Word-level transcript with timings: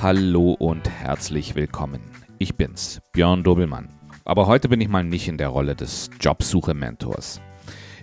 Hallo 0.00 0.52
und 0.52 0.88
herzlich 0.88 1.54
willkommen. 1.54 2.00
Ich 2.38 2.56
bin's, 2.56 3.00
Björn 3.12 3.42
Dobelmann. 3.42 3.88
Aber 4.24 4.46
heute 4.46 4.68
bin 4.68 4.80
ich 4.80 4.88
mal 4.88 5.04
nicht 5.04 5.26
in 5.26 5.38
der 5.38 5.48
Rolle 5.48 5.74
des 5.74 6.10
Jobsuche-Mentors. 6.20 7.40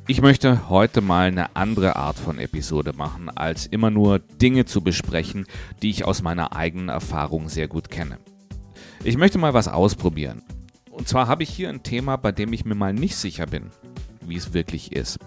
Ich 0.07 0.21
möchte 0.21 0.69
heute 0.69 1.01
mal 1.01 1.27
eine 1.27 1.55
andere 1.55 1.95
Art 1.95 2.17
von 2.17 2.39
Episode 2.39 2.93
machen, 2.93 3.29
als 3.29 3.65
immer 3.65 3.89
nur 3.89 4.19
Dinge 4.19 4.65
zu 4.65 4.81
besprechen, 4.81 5.45
die 5.81 5.89
ich 5.89 6.03
aus 6.03 6.21
meiner 6.21 6.55
eigenen 6.55 6.89
Erfahrung 6.89 7.47
sehr 7.47 7.67
gut 7.67 7.89
kenne. 7.89 8.17
Ich 9.03 9.17
möchte 9.17 9.37
mal 9.37 9.53
was 9.53 9.67
ausprobieren. 9.67 10.43
Und 10.91 11.07
zwar 11.07 11.27
habe 11.27 11.43
ich 11.43 11.49
hier 11.49 11.69
ein 11.69 11.83
Thema, 11.83 12.17
bei 12.17 12.31
dem 12.31 12.53
ich 12.53 12.65
mir 12.65 12.75
mal 12.75 12.93
nicht 12.93 13.15
sicher 13.15 13.45
bin, 13.45 13.71
wie 14.27 14.37
es 14.37 14.53
wirklich 14.53 14.91
ist. 14.91 15.19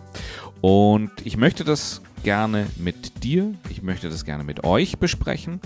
Und 0.60 1.10
ich 1.24 1.36
möchte 1.36 1.64
das 1.64 2.02
gerne 2.22 2.66
mit 2.76 3.22
dir, 3.22 3.54
ich 3.70 3.82
möchte 3.82 4.08
das 4.08 4.24
gerne 4.24 4.42
mit 4.42 4.64
euch 4.64 4.98
besprechen 4.98 5.60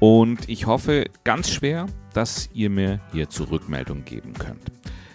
und 0.00 0.48
ich 0.48 0.66
hoffe 0.66 1.06
ganz 1.22 1.50
schwer, 1.50 1.86
dass 2.12 2.48
ihr 2.52 2.70
mir 2.70 3.00
hier 3.12 3.28
Zurückmeldung 3.28 4.04
geben 4.04 4.32
könnt. 4.32 4.62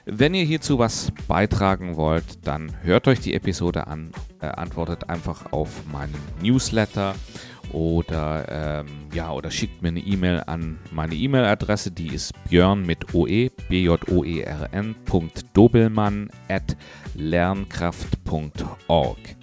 Wenn 0.05 0.33
ihr 0.33 0.45
hierzu 0.45 0.79
was 0.79 1.11
beitragen 1.27 1.97
wollt, 1.97 2.47
dann 2.47 2.71
hört 2.83 3.09
euch 3.09 3.19
die 3.19 3.33
Episode 3.33 3.87
an, 3.87 4.11
äh, 4.39 4.45
antwortet 4.45 5.09
einfach 5.09 5.51
auf 5.51 5.85
meinen 5.91 6.15
Newsletter 6.41 7.13
oder 7.71 8.45
ähm, 8.49 8.87
ja 9.13 9.31
oder 9.31 9.51
schickt 9.51 9.81
mir 9.81 9.89
eine 9.89 9.99
E-Mail 9.99 10.43
an 10.47 10.79
meine 10.91 11.15
E-Mail-Adresse, 11.15 11.91
die 11.91 12.13
ist 12.13 12.31
björn 12.49 12.85
mit 12.85 13.13
oe 13.13 13.49
b 13.69 13.83
j 13.83 14.09
o 14.09 14.23
e 14.23 14.41
r 14.41 14.69
n 14.71 14.95
.dobelmann 15.53 16.29
at 16.47 16.77
lernkraft.org. 17.15 19.37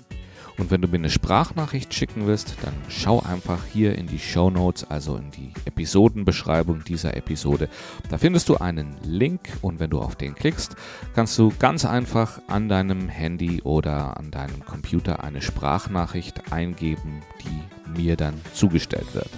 Und 0.57 0.71
wenn 0.71 0.81
du 0.81 0.89
mir 0.89 0.99
eine 0.99 1.11
Sprachnachricht 1.11 1.93
schicken 1.93 2.27
willst, 2.27 2.57
dann 2.63 2.75
schau 2.89 3.21
einfach 3.21 3.59
hier 3.73 3.99
in 3.99 4.07
die 4.07 4.21
Show 4.21 4.51
Notes, 4.51 4.89
also 4.89 5.17
in 5.17 5.31
die 5.33 5.53
Episodenbeschreibung 5.65 6.85
dieser 6.85 7.17
Episode. 7.17 7.69
Da 8.09 8.19
findest 8.19 8.49
du 8.49 8.57
einen 8.57 8.97
Link 9.03 9.41
und 9.63 9.81
wenn 9.81 9.91
du 9.91 10.01
auf 10.01 10.15
den 10.15 10.35
klickst, 10.35 10.77
kannst 11.15 11.37
du 11.39 11.53
ganz 11.59 11.85
einfach 11.85 12.41
an 12.47 12.69
deinem 12.69 13.09
Handy 13.09 13.63
oder 13.63 14.17
an 14.17 14.31
deinem 14.31 14.65
Computer 14.65 15.25
eine 15.25 15.43
Sprachnachricht 15.43 16.53
eingeben, 16.53 17.23
die 17.43 17.74
mir 17.87 18.17
dann 18.17 18.41
zugestellt 18.53 19.15
wird. 19.15 19.31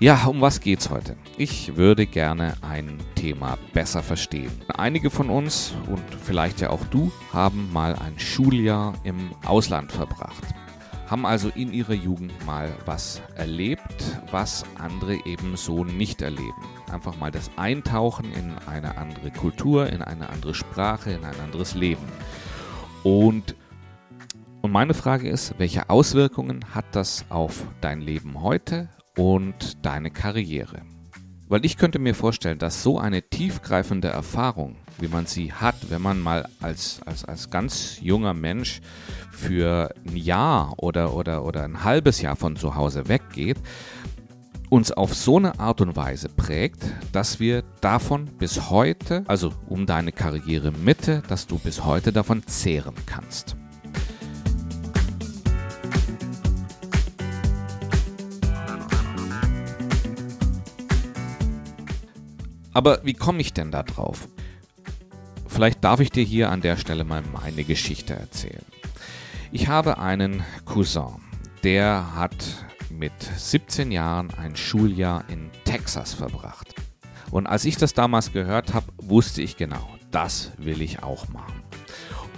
Ja, 0.00 0.26
um 0.26 0.40
was 0.40 0.60
geht's 0.60 0.90
heute? 0.90 1.16
Ich 1.38 1.74
würde 1.74 2.06
gerne 2.06 2.54
ein 2.62 2.98
Thema 3.16 3.58
besser 3.72 4.00
verstehen. 4.00 4.52
Einige 4.68 5.10
von 5.10 5.28
uns 5.28 5.74
und 5.88 6.04
vielleicht 6.22 6.60
ja 6.60 6.70
auch 6.70 6.84
du 6.84 7.10
haben 7.32 7.72
mal 7.72 7.96
ein 7.96 8.16
Schuljahr 8.16 8.94
im 9.02 9.32
Ausland 9.44 9.90
verbracht. 9.90 10.44
Haben 11.08 11.26
also 11.26 11.48
in 11.52 11.72
ihrer 11.72 11.94
Jugend 11.94 12.32
mal 12.46 12.72
was 12.86 13.20
erlebt, 13.34 14.20
was 14.30 14.64
andere 14.78 15.16
eben 15.26 15.56
so 15.56 15.82
nicht 15.82 16.22
erleben. 16.22 16.77
Einfach 16.90 17.16
mal 17.16 17.30
das 17.30 17.50
Eintauchen 17.56 18.32
in 18.32 18.56
eine 18.66 18.96
andere 18.96 19.30
Kultur, 19.30 19.90
in 19.90 20.02
eine 20.02 20.28
andere 20.30 20.54
Sprache, 20.54 21.10
in 21.10 21.24
ein 21.24 21.38
anderes 21.40 21.74
Leben. 21.74 22.04
Und 23.02 23.54
und 24.60 24.72
meine 24.72 24.92
Frage 24.92 25.28
ist, 25.28 25.54
welche 25.58 25.88
Auswirkungen 25.88 26.74
hat 26.74 26.84
das 26.90 27.24
auf 27.28 27.62
dein 27.80 28.00
Leben 28.00 28.42
heute, 28.42 28.88
und 29.18 29.84
deine 29.84 30.10
Karriere. 30.10 30.82
Weil 31.48 31.64
ich 31.64 31.76
könnte 31.76 31.98
mir 31.98 32.14
vorstellen, 32.14 32.58
dass 32.58 32.82
so 32.82 32.98
eine 32.98 33.22
tiefgreifende 33.22 34.08
Erfahrung, 34.08 34.76
wie 34.98 35.08
man 35.08 35.26
sie 35.26 35.52
hat, 35.52 35.90
wenn 35.90 36.02
man 36.02 36.20
mal 36.20 36.48
als, 36.60 37.00
als, 37.04 37.24
als 37.24 37.50
ganz 37.50 37.98
junger 38.00 38.34
Mensch 38.34 38.80
für 39.32 39.92
ein 40.06 40.16
Jahr 40.16 40.74
oder, 40.76 41.14
oder, 41.14 41.44
oder 41.44 41.64
ein 41.64 41.84
halbes 41.84 42.20
Jahr 42.20 42.36
von 42.36 42.56
zu 42.56 42.74
Hause 42.74 43.08
weggeht, 43.08 43.58
uns 44.70 44.92
auf 44.92 45.14
so 45.14 45.36
eine 45.36 45.58
Art 45.58 45.80
und 45.80 45.96
Weise 45.96 46.28
prägt, 46.28 46.82
dass 47.12 47.40
wir 47.40 47.62
davon 47.80 48.26
bis 48.26 48.70
heute, 48.70 49.24
also 49.26 49.52
um 49.66 49.86
deine 49.86 50.12
Karriere 50.12 50.72
Mitte, 50.72 51.22
dass 51.28 51.46
du 51.46 51.58
bis 51.58 51.84
heute 51.84 52.12
davon 52.12 52.46
zehren 52.46 52.94
kannst. 53.06 53.56
Aber 62.72 63.00
wie 63.02 63.14
komme 63.14 63.40
ich 63.40 63.52
denn 63.52 63.72
da 63.72 63.82
drauf? 63.82 64.28
Vielleicht 65.48 65.82
darf 65.82 65.98
ich 65.98 66.10
dir 66.10 66.22
hier 66.22 66.50
an 66.50 66.60
der 66.60 66.76
Stelle 66.76 67.02
mal 67.02 67.22
meine 67.32 67.64
Geschichte 67.64 68.14
erzählen. 68.14 68.64
Ich 69.50 69.66
habe 69.66 69.98
einen 69.98 70.44
Cousin, 70.64 71.16
der 71.64 72.14
hat 72.14 72.67
mit 72.90 73.12
17 73.22 73.90
Jahren 73.90 74.30
ein 74.34 74.56
Schuljahr 74.56 75.24
in 75.28 75.50
Texas 75.64 76.14
verbracht. 76.14 76.74
Und 77.30 77.46
als 77.46 77.64
ich 77.64 77.76
das 77.76 77.94
damals 77.94 78.32
gehört 78.32 78.74
habe, 78.74 78.86
wusste 78.96 79.42
ich 79.42 79.56
genau, 79.56 79.88
das 80.10 80.52
will 80.58 80.80
ich 80.80 81.02
auch 81.02 81.28
machen. 81.28 81.62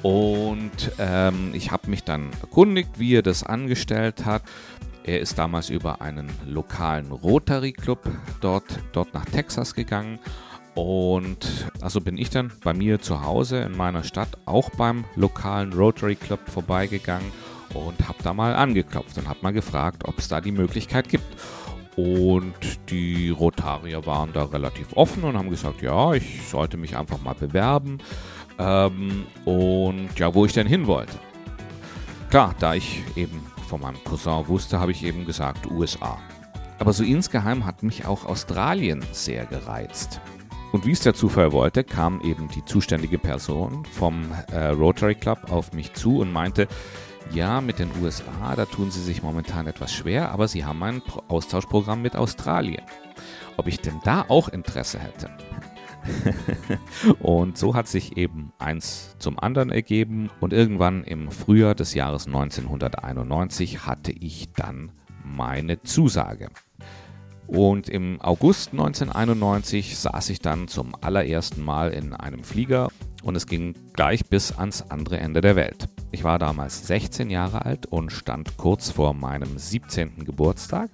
Und 0.03 0.93
ähm, 0.99 1.51
ich 1.53 1.71
habe 1.71 1.91
mich 1.91 2.05
dann 2.05 2.31
erkundigt, 2.41 2.99
wie 2.99 3.17
er 3.17 3.23
das 3.23 3.43
angestellt 3.43 4.25
hat. 4.25 4.43
Er 5.05 5.21
ist 5.21 5.39
damals 5.39 5.71
über 5.71 6.01
einen 6.01 6.31
lokalen 6.47 7.11
Rotary 7.13 7.73
Club 7.73 8.09
dort, 8.41 8.65
dort 8.93 9.15
nach 9.15 9.25
Texas 9.27 9.75
gegangen. 9.75 10.19
Und 10.75 11.69
also 11.81 12.01
bin 12.01 12.17
ich 12.17 12.31
dann 12.31 12.53
bei 12.63 12.73
mir 12.73 13.01
zu 13.01 13.23
Hause 13.23 13.59
in 13.59 13.77
meiner 13.77 14.05
Stadt 14.05 14.39
auch 14.47 14.71
beim 14.71 15.05
lokalen 15.17 15.73
Rotary 15.73 16.17
Club 16.17 16.49
vorbeigegangen 16.49 17.31
und 17.75 18.09
habe 18.09 18.19
da 18.23 18.33
mal 18.33 18.55
angeklopft 18.55 19.17
und 19.19 19.29
habe 19.29 19.39
mal 19.43 19.53
gefragt, 19.53 20.05
ob 20.07 20.19
es 20.19 20.29
da 20.29 20.41
die 20.41 20.53
Möglichkeit 20.53 21.09
gibt. 21.09 21.27
Und 21.97 22.55
die 22.91 23.31
Rotarier 23.31 24.07
waren 24.07 24.33
da 24.33 24.45
relativ 24.45 24.89
offen 24.95 25.25
und 25.25 25.37
haben 25.37 25.51
gesagt, 25.51 25.83
ja, 25.83 26.15
ich 26.15 26.43
sollte 26.49 26.77
mich 26.77 26.97
einfach 26.97 27.21
mal 27.21 27.35
bewerben. 27.35 27.99
Ähm, 28.59 29.27
und 29.45 30.11
ja, 30.19 30.35
wo 30.35 30.47
ich 30.47 30.53
denn 30.53 30.67
hin 30.67 30.87
wollte. 30.87 31.19
Klar, 32.31 32.55
da 32.59 32.75
ich 32.75 33.03
eben 33.17 33.45
von 33.69 33.81
meinem 33.81 34.03
Cousin 34.05 34.47
wusste, 34.47 34.81
habe 34.81 34.93
ich 34.93 35.05
eben 35.05 35.27
gesagt 35.27 35.71
USA. 35.71 36.19
Aber 36.79 36.93
so 36.93 37.05
insgeheim 37.05 37.67
hat 37.67 37.83
mich 37.83 38.07
auch 38.07 38.25
Australien 38.25 39.05
sehr 39.13 39.45
gereizt. 39.47 40.21
Und 40.73 40.87
wie 40.87 40.93
es 40.93 41.01
der 41.01 41.15
Zufall 41.15 41.53
wollte, 41.53 41.83
kam 41.83 42.21
eben 42.21 42.49
die 42.49 42.65
zuständige 42.65 43.19
Person 43.19 43.85
vom 43.85 44.31
äh, 44.53 44.67
Rotary 44.69 45.17
Club 45.17 45.51
auf 45.51 45.73
mich 45.73 45.95
zu 45.95 46.19
und 46.19 46.33
meinte, 46.33 46.69
ja, 47.33 47.61
mit 47.61 47.79
den 47.79 47.91
USA, 48.01 48.55
da 48.57 48.67
tun 48.67 48.91
sie 48.91 49.03
sich 49.03 49.23
momentan 49.23 49.67
etwas 49.67 49.93
schwer, 49.93 50.31
aber 50.31 50.49
sie 50.49 50.65
haben 50.65 50.83
ein 50.83 51.03
Austauschprogramm 51.29 52.03
mit 52.03 52.17
Australien. 52.17 52.83
Ob 53.57 53.67
ich 53.67 53.81
denn 53.81 54.01
da 54.05 54.25
auch 54.29 54.49
Interesse 54.49 54.99
hätte? 54.99 55.31
und 57.21 57.59
so 57.59 57.75
hat 57.75 57.87
sich 57.87 58.17
eben 58.17 58.53
eins 58.59 59.17
zum 59.19 59.39
anderen 59.39 59.71
ergeben 59.71 60.31
und 60.41 60.53
irgendwann 60.53 61.05
im 61.05 61.31
Frühjahr 61.31 61.75
des 61.75 61.95
Jahres 61.95 62.27
1991 62.27 63.87
hatte 63.87 64.13
ich 64.13 64.53
dann 64.53 64.93
meine 65.25 65.83
Zusage. 65.83 66.49
Und 67.51 67.89
im 67.89 68.21
August 68.21 68.71
1991 68.71 69.99
saß 69.99 70.31
ich 70.31 70.39
dann 70.39 70.69
zum 70.69 70.95
allerersten 71.01 71.65
Mal 71.65 71.91
in 71.91 72.15
einem 72.15 72.45
Flieger 72.45 72.91
und 73.25 73.35
es 73.35 73.49
ging 73.49 73.75
gleich 73.93 74.25
bis 74.27 74.57
ans 74.57 74.83
andere 74.83 75.19
Ende 75.19 75.41
der 75.41 75.57
Welt. 75.57 75.89
Ich 76.13 76.23
war 76.23 76.39
damals 76.39 76.87
16 76.87 77.29
Jahre 77.29 77.65
alt 77.65 77.87
und 77.87 78.13
stand 78.13 78.57
kurz 78.57 78.93
vor 78.93 79.15
meinem 79.15 79.59
17. 79.59 80.25
Geburtstag. 80.25 80.91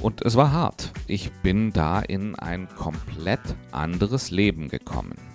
Und 0.00 0.22
es 0.22 0.34
war 0.34 0.50
hart. 0.50 0.92
Ich 1.06 1.30
bin 1.44 1.72
da 1.72 2.00
in 2.00 2.34
ein 2.34 2.68
komplett 2.74 3.40
anderes 3.70 4.32
Leben 4.32 4.68
gekommen. 4.68 5.29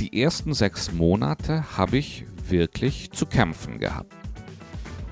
Die 0.00 0.22
ersten 0.22 0.54
sechs 0.54 0.92
Monate 0.92 1.76
habe 1.76 1.98
ich 1.98 2.24
wirklich 2.46 3.10
zu 3.10 3.26
kämpfen 3.26 3.78
gehabt. 3.80 4.14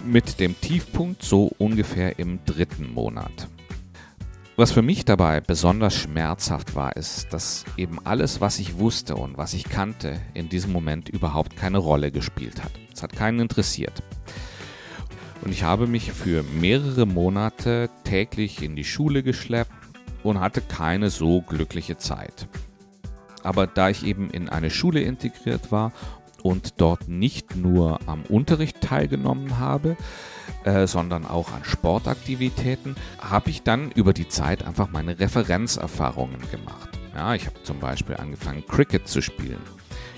Mit 0.05 0.38
dem 0.38 0.59
Tiefpunkt 0.61 1.25
so 1.25 1.50
ungefähr 1.59 2.21
im 2.21 2.38
dritten 2.44 2.94
Monat. 2.94 3.49
Was 4.55 4.71
für 4.71 4.83
mich 4.83 5.05
dabei 5.05 5.41
besonders 5.41 5.94
schmerzhaft 5.94 6.77
war, 6.77 6.97
ist, 6.97 7.33
dass 7.33 7.65
eben 7.77 7.99
alles, 8.06 8.41
was 8.41 8.61
ich 8.61 8.79
wusste 8.79 9.17
und 9.17 9.37
was 9.37 9.55
ich 9.55 9.65
kannte, 9.65 10.21
in 10.35 10.49
diesem 10.49 10.73
Moment 10.73 11.09
überhaupt 11.09 11.56
keine 11.56 11.79
Rolle 11.79 12.12
gespielt 12.12 12.62
hat. 12.62 12.71
Es 12.94 13.03
hat 13.03 13.12
keinen 13.12 13.41
interessiert. 13.41 14.05
Und 15.43 15.50
ich 15.50 15.65
habe 15.65 15.89
mich 15.89 16.12
für 16.12 16.43
mehrere 16.43 17.06
Monate 17.06 17.91
täglich 18.05 18.62
in 18.62 18.77
die 18.77 18.85
Schule 18.85 19.25
geschleppt 19.25 19.73
und 20.23 20.41
hatte 20.41 20.61
keine 20.61 21.11
so 21.11 21.43
glückliche 21.43 21.99
Zeit. 21.99 22.49
Aber 23.46 23.69
da 23.69 23.88
ich 23.88 24.04
eben 24.04 24.28
in 24.31 24.48
eine 24.48 24.70
Schule 24.70 25.00
integriert 25.00 25.70
war 25.70 25.93
und 26.43 26.81
dort 26.81 27.08
nicht 27.08 27.54
nur 27.54 28.00
am 28.06 28.22
Unterricht 28.25 28.81
teilgenommen 28.81 29.58
habe, 29.60 29.96
äh, 30.64 30.88
sondern 30.88 31.25
auch 31.25 31.52
an 31.52 31.62
Sportaktivitäten, 31.62 32.96
habe 33.20 33.50
ich 33.50 33.62
dann 33.62 33.93
über 33.93 34.12
die 34.12 34.26
Zeit 34.26 34.66
einfach 34.66 34.90
meine 34.90 35.19
Referenzerfahrungen 35.20 36.40
gemacht. 36.50 36.90
Ja, 37.14 37.34
ich 37.34 37.46
habe 37.46 37.62
zum 37.62 37.78
Beispiel 37.78 38.16
angefangen, 38.16 38.64
Cricket 38.66 39.06
zu 39.06 39.22
spielen. 39.22 39.60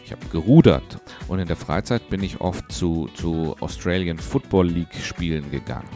Ich 0.04 0.10
habe 0.10 0.24
gerudert 0.32 1.02
und 1.28 1.38
in 1.38 1.46
der 1.46 1.56
Freizeit 1.56 2.08
bin 2.08 2.22
ich 2.22 2.40
oft 2.40 2.72
zu, 2.72 3.10
zu 3.14 3.56
Australian 3.60 4.18
Football 4.18 4.68
League 4.68 4.94
Spielen 5.02 5.50
gegangen. 5.50 5.88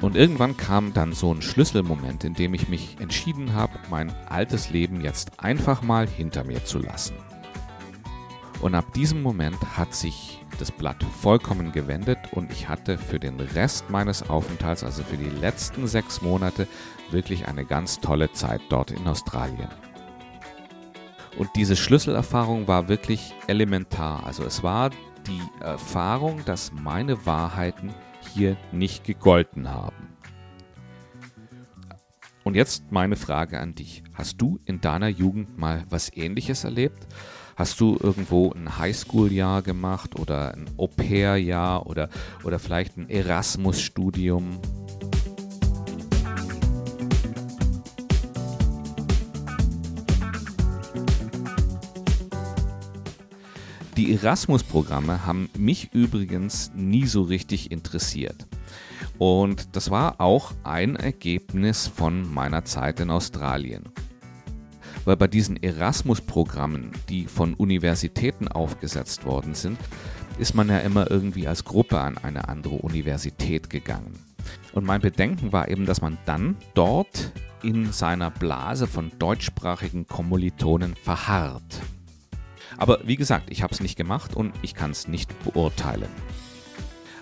Und 0.00 0.16
irgendwann 0.16 0.56
kam 0.56 0.92
dann 0.92 1.12
so 1.12 1.34
ein 1.34 1.42
Schlüsselmoment, 1.42 2.24
in 2.24 2.34
dem 2.34 2.54
ich 2.54 2.68
mich 2.68 2.96
entschieden 3.00 3.54
habe, 3.54 3.73
mein 3.94 4.12
altes 4.28 4.70
Leben 4.70 5.02
jetzt 5.02 5.38
einfach 5.38 5.80
mal 5.80 6.08
hinter 6.08 6.42
mir 6.42 6.64
zu 6.64 6.80
lassen. 6.80 7.14
Und 8.60 8.74
ab 8.74 8.92
diesem 8.92 9.22
Moment 9.22 9.78
hat 9.78 9.94
sich 9.94 10.40
das 10.58 10.72
Blatt 10.72 11.00
vollkommen 11.22 11.70
gewendet 11.70 12.18
und 12.32 12.50
ich 12.50 12.68
hatte 12.68 12.98
für 12.98 13.20
den 13.20 13.38
Rest 13.38 13.90
meines 13.90 14.28
Aufenthalts, 14.28 14.82
also 14.82 15.04
für 15.04 15.16
die 15.16 15.30
letzten 15.30 15.86
sechs 15.86 16.22
Monate, 16.22 16.66
wirklich 17.12 17.46
eine 17.46 17.64
ganz 17.64 18.00
tolle 18.00 18.32
Zeit 18.32 18.62
dort 18.68 18.90
in 18.90 19.06
Australien. 19.06 19.68
Und 21.38 21.50
diese 21.54 21.76
Schlüsselerfahrung 21.76 22.66
war 22.66 22.88
wirklich 22.88 23.32
elementar. 23.46 24.26
Also 24.26 24.42
es 24.42 24.64
war 24.64 24.90
die 25.24 25.42
Erfahrung, 25.60 26.44
dass 26.44 26.72
meine 26.72 27.26
Wahrheiten 27.26 27.94
hier 28.34 28.56
nicht 28.72 29.04
gegolten 29.04 29.70
haben. 29.70 30.08
Und 32.44 32.56
jetzt 32.56 32.92
meine 32.92 33.16
Frage 33.16 33.58
an 33.58 33.74
dich. 33.74 34.02
Hast 34.12 34.40
du 34.40 34.60
in 34.66 34.82
deiner 34.82 35.08
Jugend 35.08 35.56
mal 35.56 35.84
was 35.88 36.14
Ähnliches 36.14 36.64
erlebt? 36.64 37.06
Hast 37.56 37.80
du 37.80 37.96
irgendwo 37.98 38.52
ein 38.52 38.76
Highschool-Jahr 38.76 39.62
gemacht 39.62 40.20
oder 40.20 40.52
ein 40.52 40.66
Au-pair-Jahr 40.76 41.86
oder, 41.86 42.10
oder 42.44 42.58
vielleicht 42.58 42.98
ein 42.98 43.08
Erasmus-Studium? 43.08 44.58
Die 53.96 54.12
Erasmus-Programme 54.12 55.24
haben 55.24 55.48
mich 55.56 55.94
übrigens 55.94 56.72
nie 56.74 57.06
so 57.06 57.22
richtig 57.22 57.70
interessiert. 57.70 58.46
Und 59.24 59.74
das 59.74 59.90
war 59.90 60.20
auch 60.20 60.52
ein 60.64 60.96
Ergebnis 60.96 61.86
von 61.86 62.32
meiner 62.32 62.66
Zeit 62.66 63.00
in 63.00 63.10
Australien 63.10 63.84
weil 65.04 65.16
bei 65.16 65.26
diesen 65.26 65.62
Erasmus-Programmen, 65.62 66.92
die 67.08 67.26
von 67.26 67.54
Universitäten 67.54 68.48
aufgesetzt 68.48 69.24
worden 69.24 69.54
sind, 69.54 69.78
ist 70.38 70.54
man 70.54 70.68
ja 70.68 70.78
immer 70.78 71.10
irgendwie 71.10 71.46
als 71.46 71.64
Gruppe 71.64 72.00
an 72.00 72.18
eine 72.18 72.48
andere 72.48 72.76
Universität 72.76 73.70
gegangen. 73.70 74.18
Und 74.72 74.84
mein 74.84 75.00
Bedenken 75.00 75.52
war 75.52 75.68
eben, 75.68 75.86
dass 75.86 76.00
man 76.00 76.18
dann 76.24 76.56
dort 76.74 77.32
in 77.62 77.92
seiner 77.92 78.30
Blase 78.30 78.86
von 78.86 79.12
deutschsprachigen 79.18 80.06
Kommilitonen 80.06 80.96
verharrt. 80.96 81.80
Aber 82.76 83.00
wie 83.04 83.16
gesagt, 83.16 83.50
ich 83.50 83.62
habe 83.62 83.72
es 83.72 83.80
nicht 83.80 83.96
gemacht 83.96 84.34
und 84.34 84.52
ich 84.62 84.74
kann 84.74 84.90
es 84.90 85.06
nicht 85.06 85.30
beurteilen. 85.44 86.08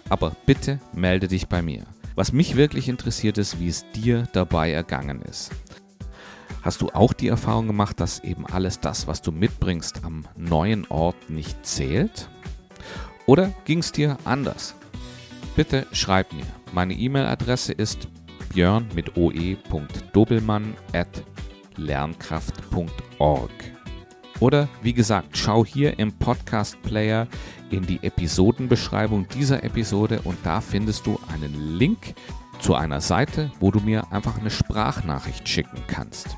Aber 0.08 0.36
bitte 0.46 0.80
melde 0.92 1.28
dich 1.28 1.48
bei 1.48 1.62
mir. 1.62 1.84
Was 2.14 2.32
mich 2.32 2.56
wirklich 2.56 2.88
interessiert 2.88 3.38
ist, 3.38 3.58
wie 3.58 3.68
es 3.68 3.84
dir 3.92 4.28
dabei 4.32 4.72
ergangen 4.72 5.22
ist. 5.22 5.50
Hast 6.62 6.80
du 6.80 6.90
auch 6.90 7.12
die 7.12 7.28
Erfahrung 7.28 7.66
gemacht, 7.66 7.98
dass 7.98 8.20
eben 8.20 8.46
alles 8.46 8.78
das, 8.78 9.06
was 9.06 9.20
du 9.22 9.32
mitbringst, 9.32 10.04
am 10.04 10.24
neuen 10.36 10.86
Ort 10.88 11.28
nicht 11.28 11.66
zählt? 11.66 12.28
Oder 13.26 13.52
ging 13.64 13.78
es 13.78 13.92
dir 13.92 14.16
anders? 14.24 14.74
Bitte 15.56 15.86
schreib 15.92 16.32
mir. 16.32 16.46
Meine 16.72 16.94
E-Mail-Adresse 16.94 17.72
ist 17.72 18.08
björn 18.54 18.88
mit 18.94 19.16
oe.dobelmann 19.16 20.74
at 20.92 21.24
lernkraft.org. 21.76 23.50
Oder 24.42 24.68
wie 24.82 24.92
gesagt, 24.92 25.38
schau 25.38 25.64
hier 25.64 26.00
im 26.00 26.10
Podcast 26.10 26.82
Player 26.82 27.28
in 27.70 27.86
die 27.86 28.02
Episodenbeschreibung 28.02 29.28
dieser 29.28 29.62
Episode 29.62 30.20
und 30.24 30.36
da 30.42 30.60
findest 30.60 31.06
du 31.06 31.20
einen 31.32 31.78
Link 31.78 32.16
zu 32.58 32.74
einer 32.74 33.00
Seite, 33.00 33.52
wo 33.60 33.70
du 33.70 33.78
mir 33.78 34.10
einfach 34.10 34.40
eine 34.40 34.50
Sprachnachricht 34.50 35.48
schicken 35.48 35.78
kannst. 35.86 36.36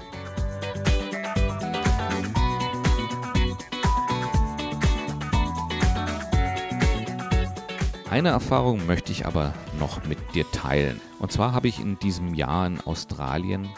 Eine 8.10 8.28
Erfahrung 8.28 8.84
möchte 8.84 9.12
ich 9.12 9.24
aber 9.24 9.54
noch 9.80 10.04
mit 10.04 10.18
dir 10.34 10.44
teilen. 10.52 11.00
Und 11.20 11.32
zwar 11.32 11.54
habe 11.54 11.68
ich 11.68 11.80
in 11.80 11.98
diesem 11.98 12.34
Jahr 12.34 12.66
in 12.66 12.82
Australien 12.82 13.70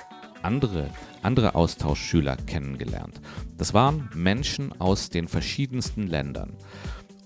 andere, 0.47 0.91
andere 1.23 1.57
Austauschschüler 1.57 2.37
kennengelernt. 2.37 3.21
Das 3.59 3.75
waren 3.75 4.09
Menschen 4.15 4.81
aus 4.81 5.11
den 5.11 5.27
verschiedensten 5.27 6.07
Ländern. 6.07 6.53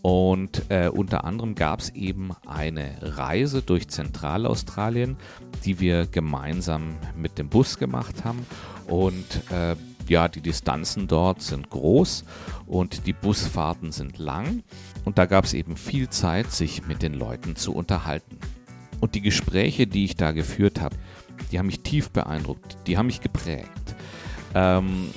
Und 0.02 0.70
äh, 0.70 0.88
unter 0.88 1.24
anderem 1.24 1.54
gab 1.54 1.80
es 1.80 1.90
eben 1.90 2.30
eine 2.46 2.96
Reise 3.02 3.60
durch 3.60 3.88
Zentralaustralien, 3.88 5.18
die 5.66 5.78
wir 5.78 6.06
gemeinsam 6.06 6.96
mit 7.14 7.36
dem 7.36 7.50
Bus 7.50 7.76
gemacht 7.76 8.24
haben. 8.24 8.46
Und 8.86 9.26
äh, 9.52 9.76
ja, 10.08 10.28
die 10.28 10.40
Distanzen 10.40 11.06
dort 11.06 11.42
sind 11.42 11.68
groß 11.68 12.24
und 12.66 13.06
die 13.06 13.12
Busfahrten 13.12 13.92
sind 13.92 14.16
lang. 14.16 14.62
Und 15.04 15.18
da 15.18 15.26
gab 15.26 15.44
es 15.44 15.52
eben 15.52 15.76
viel 15.76 16.08
Zeit, 16.08 16.50
sich 16.50 16.86
mit 16.86 17.02
den 17.02 17.12
Leuten 17.12 17.54
zu 17.54 17.74
unterhalten. 17.74 18.38
Und 19.00 19.14
die 19.14 19.20
Gespräche, 19.20 19.86
die 19.86 20.04
ich 20.04 20.16
da 20.16 20.32
geführt 20.32 20.80
habe, 20.80 20.96
die 21.50 21.58
haben 21.58 21.66
mich 21.66 21.80
tief 21.80 22.10
beeindruckt, 22.10 22.76
die 22.86 22.96
haben 22.96 23.06
mich 23.06 23.20
geprägt. 23.20 23.94
Ähm, 24.54 25.10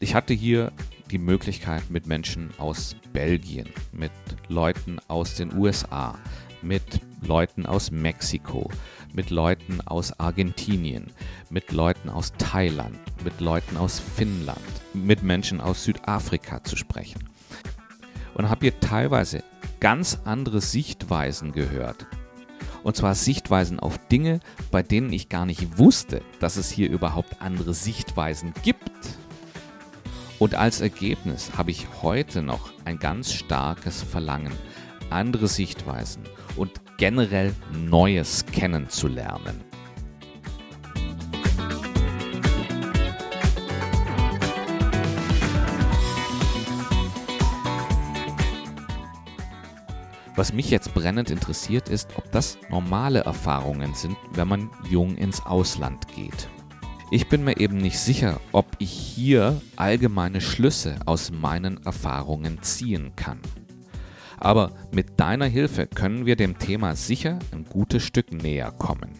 ich 0.00 0.14
hatte 0.14 0.34
hier 0.34 0.72
die 1.10 1.18
Möglichkeit, 1.18 1.90
mit 1.90 2.06
Menschen 2.06 2.50
aus 2.58 2.96
Belgien, 3.12 3.68
mit 3.92 4.10
Leuten 4.48 4.98
aus 5.08 5.36
den 5.36 5.56
USA, 5.56 6.18
mit 6.62 7.00
Leuten 7.22 7.66
aus 7.66 7.90
Mexiko, 7.90 8.70
mit 9.12 9.30
Leuten 9.30 9.80
aus 9.86 10.18
Argentinien, 10.18 11.12
mit 11.50 11.72
Leuten 11.72 12.08
aus 12.08 12.32
Thailand, 12.38 12.98
mit 13.22 13.40
Leuten 13.40 13.76
aus 13.76 14.00
Finnland, 14.00 14.58
mit 14.92 15.22
Menschen 15.22 15.60
aus 15.60 15.84
Südafrika 15.84 16.64
zu 16.64 16.76
sprechen. 16.76 17.22
Und 18.34 18.50
habe 18.50 18.62
hier 18.62 18.80
teilweise 18.80 19.44
ganz 19.78 20.18
andere 20.24 20.60
Sichtweisen 20.60 21.52
gehört. 21.52 22.06
Und 22.84 22.94
zwar 22.96 23.14
Sichtweisen 23.14 23.80
auf 23.80 23.98
Dinge, 24.08 24.40
bei 24.70 24.82
denen 24.82 25.12
ich 25.12 25.30
gar 25.30 25.46
nicht 25.46 25.78
wusste, 25.78 26.20
dass 26.38 26.56
es 26.56 26.70
hier 26.70 26.90
überhaupt 26.90 27.40
andere 27.40 27.72
Sichtweisen 27.72 28.52
gibt. 28.62 28.92
Und 30.38 30.54
als 30.54 30.82
Ergebnis 30.82 31.52
habe 31.56 31.70
ich 31.70 31.86
heute 32.02 32.42
noch 32.42 32.70
ein 32.84 32.98
ganz 32.98 33.32
starkes 33.32 34.02
Verlangen, 34.02 34.52
andere 35.08 35.48
Sichtweisen 35.48 36.24
und 36.56 36.72
generell 36.98 37.54
Neues 37.72 38.44
kennenzulernen. 38.44 39.73
Was 50.36 50.52
mich 50.52 50.68
jetzt 50.68 50.94
brennend 50.94 51.30
interessiert 51.30 51.88
ist, 51.88 52.08
ob 52.16 52.32
das 52.32 52.58
normale 52.68 53.20
Erfahrungen 53.20 53.94
sind, 53.94 54.16
wenn 54.32 54.48
man 54.48 54.68
jung 54.90 55.16
ins 55.16 55.46
Ausland 55.46 56.08
geht. 56.08 56.48
Ich 57.12 57.28
bin 57.28 57.44
mir 57.44 57.60
eben 57.60 57.76
nicht 57.76 58.00
sicher, 58.00 58.40
ob 58.50 58.66
ich 58.80 58.90
hier 58.90 59.60
allgemeine 59.76 60.40
Schlüsse 60.40 60.96
aus 61.06 61.30
meinen 61.30 61.84
Erfahrungen 61.84 62.60
ziehen 62.62 63.12
kann. 63.14 63.38
Aber 64.38 64.72
mit 64.90 65.20
deiner 65.20 65.46
Hilfe 65.46 65.86
können 65.86 66.26
wir 66.26 66.34
dem 66.34 66.58
Thema 66.58 66.96
sicher 66.96 67.38
ein 67.52 67.64
gutes 67.64 68.02
Stück 68.02 68.32
näher 68.32 68.72
kommen. 68.72 69.10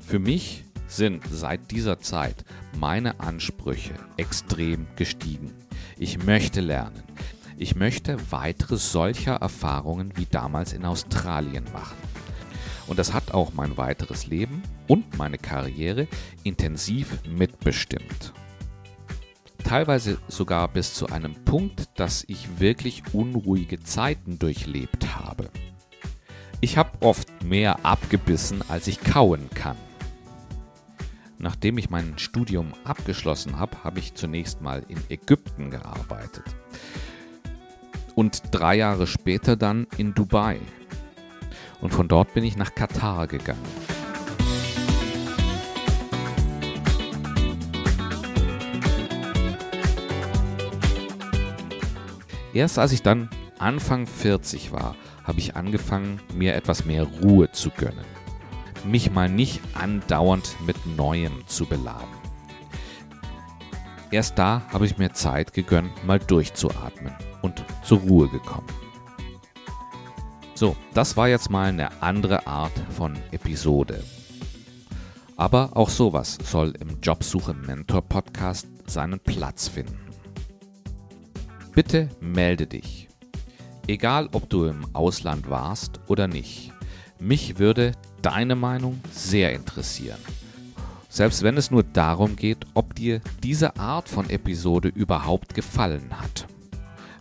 Für 0.00 0.18
mich 0.18 0.67
sind 0.98 1.22
seit 1.30 1.70
dieser 1.70 2.00
Zeit 2.00 2.44
meine 2.76 3.20
Ansprüche 3.20 3.94
extrem 4.16 4.86
gestiegen. 4.96 5.54
Ich 5.96 6.24
möchte 6.24 6.60
lernen. 6.60 7.04
Ich 7.56 7.76
möchte 7.76 8.18
weitere 8.30 8.76
solcher 8.76 9.36
Erfahrungen 9.36 10.12
wie 10.16 10.26
damals 10.26 10.72
in 10.72 10.84
Australien 10.84 11.64
machen. 11.72 11.96
Und 12.88 12.98
das 12.98 13.12
hat 13.12 13.32
auch 13.32 13.54
mein 13.54 13.76
weiteres 13.76 14.26
Leben 14.26 14.62
und 14.88 15.16
meine 15.16 15.38
Karriere 15.38 16.08
intensiv 16.42 17.18
mitbestimmt. 17.24 18.32
Teilweise 19.62 20.18
sogar 20.28 20.66
bis 20.66 20.94
zu 20.94 21.06
einem 21.06 21.34
Punkt, 21.44 21.88
dass 21.94 22.24
ich 22.26 22.58
wirklich 22.58 23.02
unruhige 23.12 23.80
Zeiten 23.80 24.38
durchlebt 24.38 25.14
habe. 25.16 25.48
Ich 26.60 26.76
habe 26.76 26.90
oft 27.00 27.44
mehr 27.44 27.84
abgebissen, 27.84 28.64
als 28.68 28.88
ich 28.88 29.00
kauen 29.00 29.48
kann. 29.54 29.76
Nachdem 31.40 31.78
ich 31.78 31.88
mein 31.88 32.18
Studium 32.18 32.72
abgeschlossen 32.82 33.60
habe, 33.60 33.84
habe 33.84 34.00
ich 34.00 34.14
zunächst 34.14 34.60
mal 34.60 34.84
in 34.88 34.98
Ägypten 35.08 35.70
gearbeitet. 35.70 36.42
Und 38.16 38.42
drei 38.50 38.74
Jahre 38.74 39.06
später 39.06 39.54
dann 39.54 39.86
in 39.96 40.14
Dubai. 40.14 40.58
Und 41.80 41.94
von 41.94 42.08
dort 42.08 42.34
bin 42.34 42.42
ich 42.42 42.56
nach 42.56 42.74
Katar 42.74 43.28
gegangen. 43.28 43.62
Erst 52.52 52.80
als 52.80 52.90
ich 52.90 53.02
dann 53.02 53.30
Anfang 53.60 54.08
40 54.08 54.72
war, 54.72 54.96
habe 55.22 55.38
ich 55.38 55.54
angefangen, 55.54 56.18
mir 56.34 56.56
etwas 56.56 56.84
mehr 56.84 57.04
Ruhe 57.04 57.52
zu 57.52 57.70
gönnen 57.70 58.17
mich 58.84 59.10
mal 59.10 59.28
nicht 59.28 59.60
andauernd 59.74 60.56
mit 60.66 60.86
Neuem 60.86 61.46
zu 61.46 61.66
beladen. 61.66 62.18
Erst 64.10 64.38
da 64.38 64.62
habe 64.72 64.86
ich 64.86 64.96
mir 64.96 65.12
Zeit 65.12 65.52
gegönnt, 65.52 66.04
mal 66.06 66.18
durchzuatmen 66.18 67.12
und 67.42 67.62
zur 67.82 67.98
Ruhe 67.98 68.28
gekommen. 68.28 68.66
So, 70.54 70.76
das 70.94 71.16
war 71.16 71.28
jetzt 71.28 71.50
mal 71.50 71.68
eine 71.68 72.02
andere 72.02 72.46
Art 72.46 72.72
von 72.96 73.16
Episode. 73.30 74.02
Aber 75.36 75.76
auch 75.76 75.88
sowas 75.88 76.36
soll 76.42 76.72
im 76.80 77.00
Jobsuche 77.00 77.54
Mentor 77.54 78.02
Podcast 78.02 78.66
seinen 78.86 79.20
Platz 79.20 79.68
finden. 79.68 80.00
Bitte 81.74 82.08
melde 82.20 82.66
dich. 82.66 83.08
Egal, 83.86 84.28
ob 84.32 84.50
du 84.50 84.64
im 84.64 84.84
Ausland 84.94 85.48
warst 85.48 86.00
oder 86.08 86.26
nicht. 86.26 86.72
Mich 87.20 87.58
würde 87.58 87.92
deine 88.22 88.54
Meinung 88.54 89.00
sehr 89.10 89.52
interessieren. 89.52 90.18
Selbst 91.08 91.42
wenn 91.42 91.56
es 91.56 91.70
nur 91.70 91.82
darum 91.82 92.36
geht, 92.36 92.58
ob 92.74 92.94
dir 92.94 93.20
diese 93.42 93.76
Art 93.76 94.08
von 94.08 94.28
Episode 94.30 94.88
überhaupt 94.88 95.54
gefallen 95.54 96.10
hat. 96.20 96.46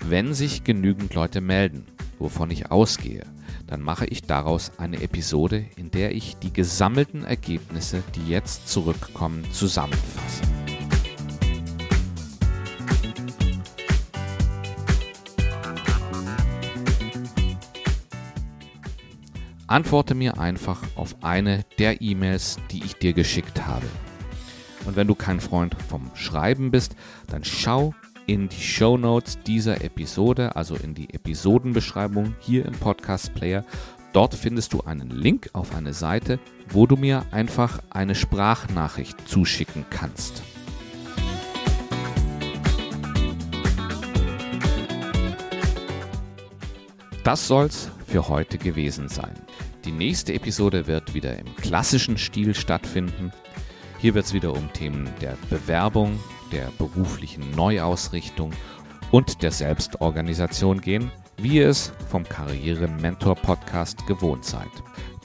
Wenn 0.05 0.33
sich 0.33 0.63
genügend 0.63 1.13
Leute 1.13 1.41
melden, 1.41 1.85
wovon 2.19 2.51
ich 2.51 2.71
ausgehe, 2.71 3.25
dann 3.65 3.81
mache 3.81 4.05
ich 4.05 4.23
daraus 4.23 4.71
eine 4.77 5.01
Episode, 5.01 5.65
in 5.75 5.91
der 5.91 6.15
ich 6.15 6.37
die 6.37 6.53
gesammelten 6.53 7.25
Ergebnisse, 7.25 8.03
die 8.15 8.27
jetzt 8.29 8.67
zurückkommen, 8.67 9.45
zusammenfasse. 9.51 10.56
Antworte 19.67 20.15
mir 20.15 20.39
einfach 20.39 20.81
auf 20.95 21.23
eine 21.23 21.65
der 21.77 22.01
E-Mails, 22.01 22.57
die 22.71 22.83
ich 22.85 22.95
dir 22.95 23.11
geschickt 23.11 23.67
habe. 23.67 23.85
Und 24.85 24.95
wenn 24.95 25.07
du 25.07 25.15
kein 25.15 25.41
Freund 25.41 25.75
vom 25.89 26.09
Schreiben 26.15 26.71
bist, 26.71 26.95
dann 27.27 27.43
schau 27.43 27.93
in 28.27 28.47
die 28.47 28.61
Show 28.61 28.97
Notes 28.97 29.39
dieser 29.45 29.83
Episode, 29.83 30.55
also 30.55 30.75
in 30.75 30.95
die 30.95 31.13
Episodenbeschreibung 31.13 32.33
hier 32.39 32.65
im 32.65 32.73
Podcast 32.73 33.33
Player. 33.33 33.65
Dort 34.13 34.35
findest 34.35 34.71
du 34.71 34.81
einen 34.83 35.09
Link 35.09 35.49
auf 35.51 35.75
eine 35.75 35.93
Seite, 35.93 36.39
wo 36.69 36.87
du 36.87 36.95
mir 36.95 37.25
einfach 37.31 37.79
eine 37.89 38.15
Sprachnachricht 38.15 39.27
zuschicken 39.27 39.85
kannst. 39.89 40.43
Das 47.25 47.45
soll's 47.45 47.91
für 48.07 48.29
heute 48.29 48.57
gewesen 48.57 49.09
sein. 49.09 49.35
Die 49.87 49.93
nächste 49.93 50.33
Episode 50.33 50.85
wird 50.85 51.13
wieder 51.13 51.39
im 51.39 51.55
klassischen 51.55 52.17
Stil 52.17 52.53
stattfinden. 52.53 53.31
Hier 53.99 54.15
wird 54.15 54.25
es 54.25 54.33
wieder 54.33 54.51
um 54.51 54.73
Themen 54.73 55.09
der 55.21 55.37
Bewerbung, 55.49 56.19
der 56.51 56.69
beruflichen 56.77 57.51
Neuausrichtung 57.51 58.51
und 59.11 59.43
der 59.43 59.51
Selbstorganisation 59.51 60.81
gehen, 60.81 61.09
wie 61.37 61.59
ihr 61.59 61.69
es 61.69 61.93
vom 62.09 62.27
Karriere-Mentor-Podcast 62.27 64.05
gewohnt 64.07 64.43
seid. 64.43 64.67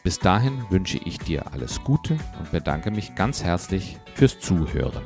Bis 0.04 0.20
dahin 0.20 0.62
wünsche 0.70 1.00
ich 1.04 1.18
dir 1.18 1.52
alles 1.52 1.82
Gute 1.82 2.16
und 2.38 2.52
bedanke 2.52 2.92
mich 2.92 3.16
ganz 3.16 3.42
herzlich 3.42 3.98
fürs 4.14 4.38
Zuhören. 4.38 5.02